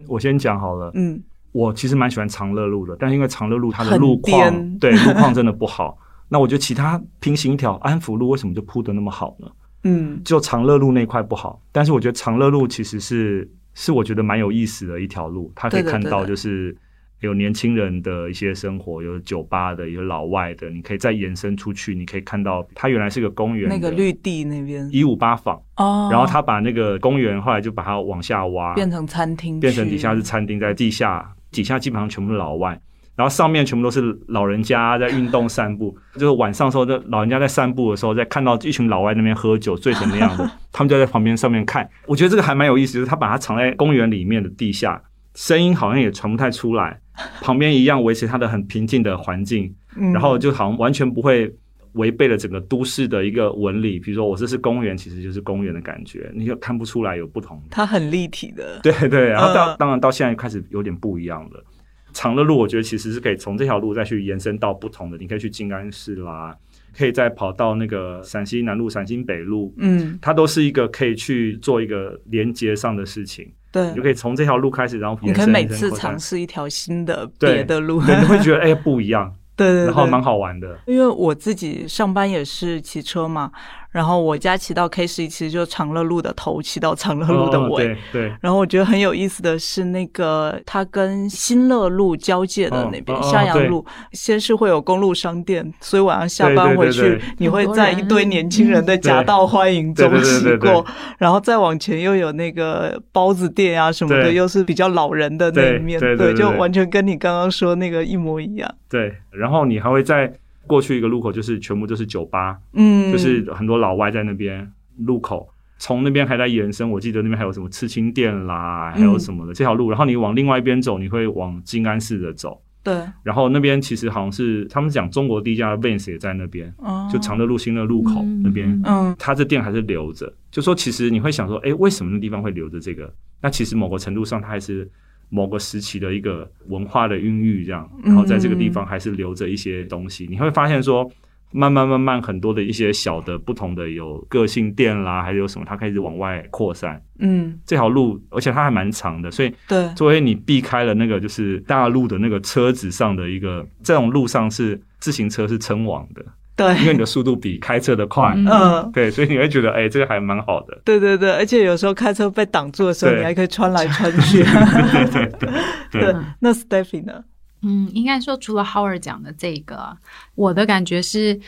[0.07, 1.21] 我先讲好了，嗯。
[1.51, 5.95] 我其实蛮喜欢长乐路的，但是因为长乐路它的路况，对路况真的不好。
[6.27, 9.47] 那我觉得其他平行一条安福路为什么就铺的那么好呢？
[9.83, 11.61] 嗯，就长乐路那块不好。
[11.71, 16.75] 但是我觉得长乐路其实是是我觉得蛮有意思的一条路，它可以看到就是
[17.21, 31.31] 有年轻人的一些生活，有酒吧的，有老外的，你可以再延伸出去，你可以看到它原来是个公园，那个绿地那边一五八坊哦，然后他把那个公园后来就把它往下挖，变成餐厅，变成底下是餐厅，在地下。
[31.51, 32.77] 底下基本上全部是老外，
[33.15, 35.97] 然后上面全部都是老人家在运动散步。
[36.15, 41.89] 就是晚上时候，这老人家在散步的时候，在看到一群老外那边喝酒醉成那样的， 他们就在旁边上面看。
[42.07, 45.01] 我觉得这个还蛮有意思，就是他把它藏在公园里面的地下，
[45.35, 46.99] 声音好像也传不太出来，
[47.41, 49.71] 旁边一样维持它的很平静的环境，
[50.11, 51.53] 然后就好像完全不会。
[51.95, 57.63] 违背了整个都市的一个纹理，比如说我这是公园，其实就是公园的感觉，你就看不出来有不同。
[57.71, 59.29] 它很立体的，对对。
[59.29, 61.63] 然后到当然到现在开始有点不一样了。
[62.11, 66.53] 长的路，我觉得其实是可以从这条路再去延伸到不同的，你可以去静安寺啦，
[66.97, 73.49] 可以再跑到那个陕西南路、陕西北路，嗯，它都是一个可以去做一个连接上的事情。
[73.75, 79.35] 对，你就可以从这条路开始，然后你可以每次尝试一条新的别的路，你会觉得哎不一样。
[79.57, 83.51] 对对，然后蛮好玩的，因为我自己上班也是骑车嘛。
[83.95, 87.95] 然后我家骑到 K 十一，其实就长乐路的头骑到长乐路的尾。
[88.11, 88.29] 对。
[88.41, 100.85] 然后我觉得很有意思的是，那个它跟新乐路交界的那边襄阳路，先是会有公路商店，所以晚上下班回去，你会在一堆年轻人的夹道欢迎中骑过。
[101.17, 108.69] 然后再往前又有那个包子店啊什么的，又是比较老人的那一面，对，就完全跟你刚刚说那个一模一样。
[108.89, 110.33] 对，然后你还会在。
[110.67, 115.47] 过去一个路口就是全部都是酒吧，嗯，就是很多老外在那边路口，
[115.77, 116.89] 从那边还在延伸。
[116.89, 119.89] 我记得那边还有什么刺青店啦，还有什么的这条路。
[119.89, 122.61] 然后你往另外一边走，你会往静安寺的走。
[122.83, 122.95] 对。
[123.23, 126.73] 然后那边其实好像是他们讲中国第一家 Vans 也在那边，
[127.11, 130.31] 就长乐路新的路口那边，嗯，他这店还是留着。
[130.51, 133.13] 就说其实你会想说，哎，为什么那地方会留着这个？
[133.41, 134.89] 那其实某个程度上，它还是。
[135.29, 140.27] 某个时期的一个文化的孕育，这样，然后在这个地方还是留着一些东西。
[140.29, 141.09] 你会发现说，
[141.51, 147.01] 慢慢慢慢，很多的一些小的不同的有个性店啦，还是有什么，它开始往外扩散。
[147.19, 156.25] 嗯，这条路，而且它还蛮长的，所以对，作为你避开了那个就是大陆的那个车子上的一个这种路上是自行车是称王的。
[156.55, 160.81] 对，因为你的速度比开车的快，嗯，对，所以你会觉得，哎，这个还蛮好的。
[160.85, 164.43] 对对对，而且有时候开车被挡住的时候，你还可以穿来穿去。
[165.11, 165.49] 对对
[165.91, 166.01] 对。
[166.01, 167.23] 对，那 Stephy 呢？
[167.61, 169.97] 嗯，应该说除了 Howard 讲的这个，
[170.35, 171.39] 我的感觉是。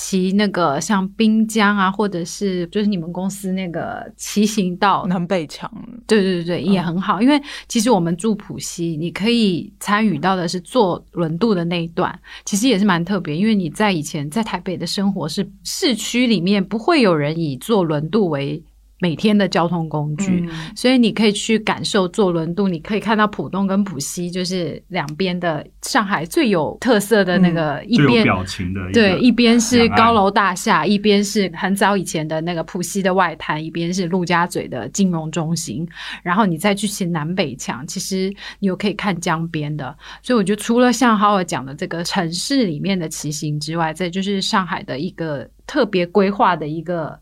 [0.00, 5.68] 骑那个像滨江啊，或者是就是你们公司那个骑行道南北墙，
[6.06, 7.20] 对对对对，也很好。
[7.20, 13.36] 因为其实我们住浦西，你可以参与到的是坐轮渡的那一段，其实也是蛮特别。
[13.36, 18.62] 因为你在以前在台北的生活是市区里面，不会有人以坐轮渡为。
[19.00, 35.88] 每天的交通工具，所以你可以去感受坐轮渡，你可以看到浦东跟浦西，就是两边的上海最有特色的那个一边表情的，对，一边是高楼大厦，一边是很早以前的那个浦西的外滩，一边是陆家嘴的金融中心，
[36.22, 38.28] 然后你再去骑南北墙，其实
[38.58, 47.16] 你又可以看江边的，所以我觉得除了像浩尔讲的这个城市里面的骑行之外，这就是上海的一个特别规划的一个。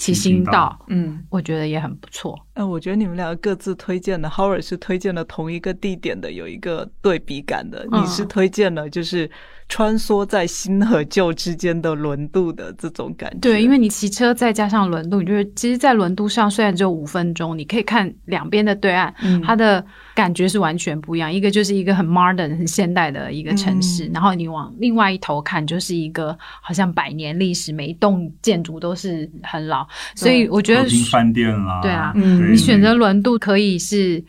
[0.00, 2.36] 骑行道，嗯，我觉得也很不错。
[2.54, 7.86] 嗯，我觉得你们两个各自推荐的，Howard 是推荐了同一个地点的，有一个对比感的。
[7.92, 9.30] 你是推荐了就是。
[9.70, 19.14] 穿梭在新和旧之间的轮渡的这种感觉，对，因为你骑车再加上轮渡，你就是其实，在轮渡上虽然只有五分钟，你可以看两边的对岸，
[19.44, 21.32] 它的感觉是完全不一样。
[21.32, 29.86] 一个就是一个很 modern、很现代的一个城市，然后你往另外一头看，就是一个好像百年历史，每一栋建筑都是很老。
[30.16, 34.22] 所以我觉得饭店啦，对啊，你选择轮渡可以是。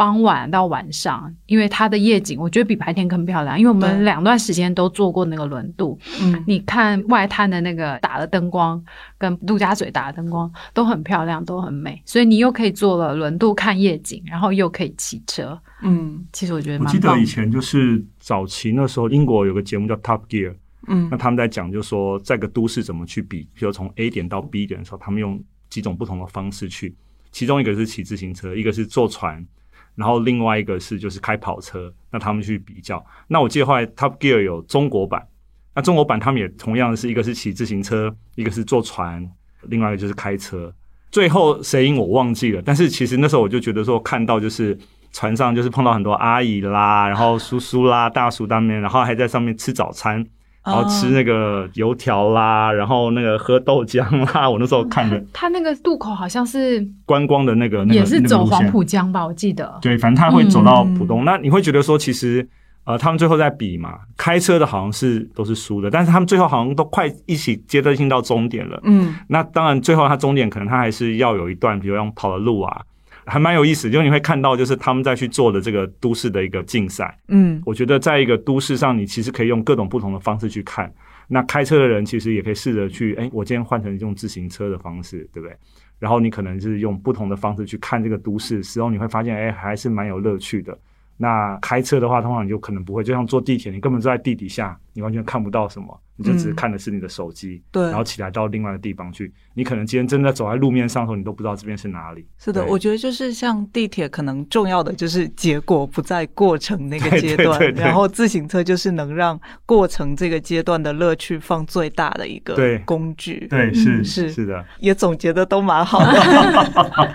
[0.00, 3.60] 傍晚到晚上，因为它的夜景，我觉得比白天更漂亮。
[3.60, 8.82] 因为我们两段时间都坐过那个轮渡，嗯，你看外滩的那个打的灯光，
[9.18, 12.00] 跟陆家嘴打的灯光都很漂亮，都很美。
[12.06, 15.60] 所以你又可以坐了轮渡看夜景，然后又可以骑车。
[15.82, 20.54] 嗯，其实我觉得，我记得以前就是早期那时候，英国有个节目叫 Top Gear，
[20.86, 25.38] 嗯，那他们在讲，就说在个都市怎么去比，比如从 A 点到 B 点的时候，他们用
[25.68, 26.96] 几种不同的方式去，
[27.30, 29.46] 其中一个是骑自行车，一个是坐船。
[29.94, 33.04] 然后另外一个是就是开跑车，那他们去比较。
[33.28, 35.26] 那我记得后来 Top Gear 有中国版，
[35.74, 39.28] 那中国版他们也同样是一个是骑自行车，一个是坐船，
[39.62, 40.72] 另外一个就是开车。
[41.10, 44.78] 最后谁赢我忘记了，但是其实那时候我就觉得说看到就是
[45.12, 50.24] 船上就是碰到很多阿姨啦，然后叔叔啦、大叔当面，然后还在上面吃早餐。
[50.64, 54.48] 然后吃那个油条啦，然后那个喝豆浆啦。
[54.48, 59.26] 我那时候看的，他那个渡口好像是观光的那个，也是走黄浦江吧？
[59.26, 59.78] 我记得。
[59.80, 61.24] 对，反正他会走到浦东。
[61.24, 62.46] 那你会觉得说，其实
[62.84, 68.78] 呃，他们最后在比嘛，开车的好像是都是输的，但是他们最后好像都快一起接得进到终点了。
[68.84, 72.82] 嗯，那当然最后他终点可能他还是要有一段，比如用跑的路啊。
[73.26, 77.18] 还蛮有意思，就你会看到，就是他们在去做的这个都市的一个竞赛。
[77.28, 80.92] 嗯，我觉得在一个都市上，你其实可以用各种不同的方式去看。
[81.28, 85.56] 那开车的人其实也可以试着去，哎，我今天换成用自行车的方式，对不对？
[85.98, 90.76] 然后你可能是用不同的方式去看这个都市，时候你会发现，哎，还是蛮有乐趣的。
[91.22, 97.62] 那开车的话，通常你就可能不会，就像坐地铁，你根本就在地底下，你完全看不到什么，你就只是看的是你的手机。
[97.70, 102.26] 对，然后起来到另外的地方去，你可能今天真的走在路面上的时候，你都不知道这边是哪里。
[102.38, 112.56] 是的，我觉得就是像地铁，可能重要的就是结果不在过程那个 阶段，然后自行车就是能让过程这个阶段的乐趣放最大的一个
[112.86, 113.46] 工具。
[113.50, 117.12] 对，是是是的，也总结的都蛮好的。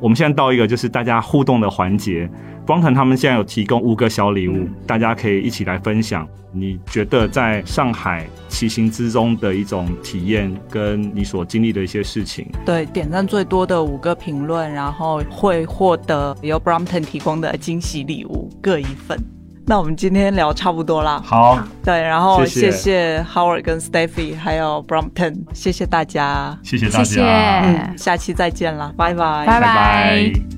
[0.00, 2.30] 我们现在到一个就是大家互动的环节，
[2.68, 6.28] 光腾他们现在有提供五个小礼物，大家可以一起来分享。
[6.52, 12.46] 你觉得在上海骑行之中的一种体验，跟你所经历的一些事情？
[12.66, 19.18] 对，点赞最多的五个评论，然后会获得由 Brompton 提供的惊喜礼物各一份。
[19.64, 21.22] 那我们今天聊差不多啦。
[21.24, 30.57] 好，对，然后谢谢 Howard 跟 Steffy 还有 Brompton，谢谢大家，谢谢大家，下期再见啦，拜拜，拜拜。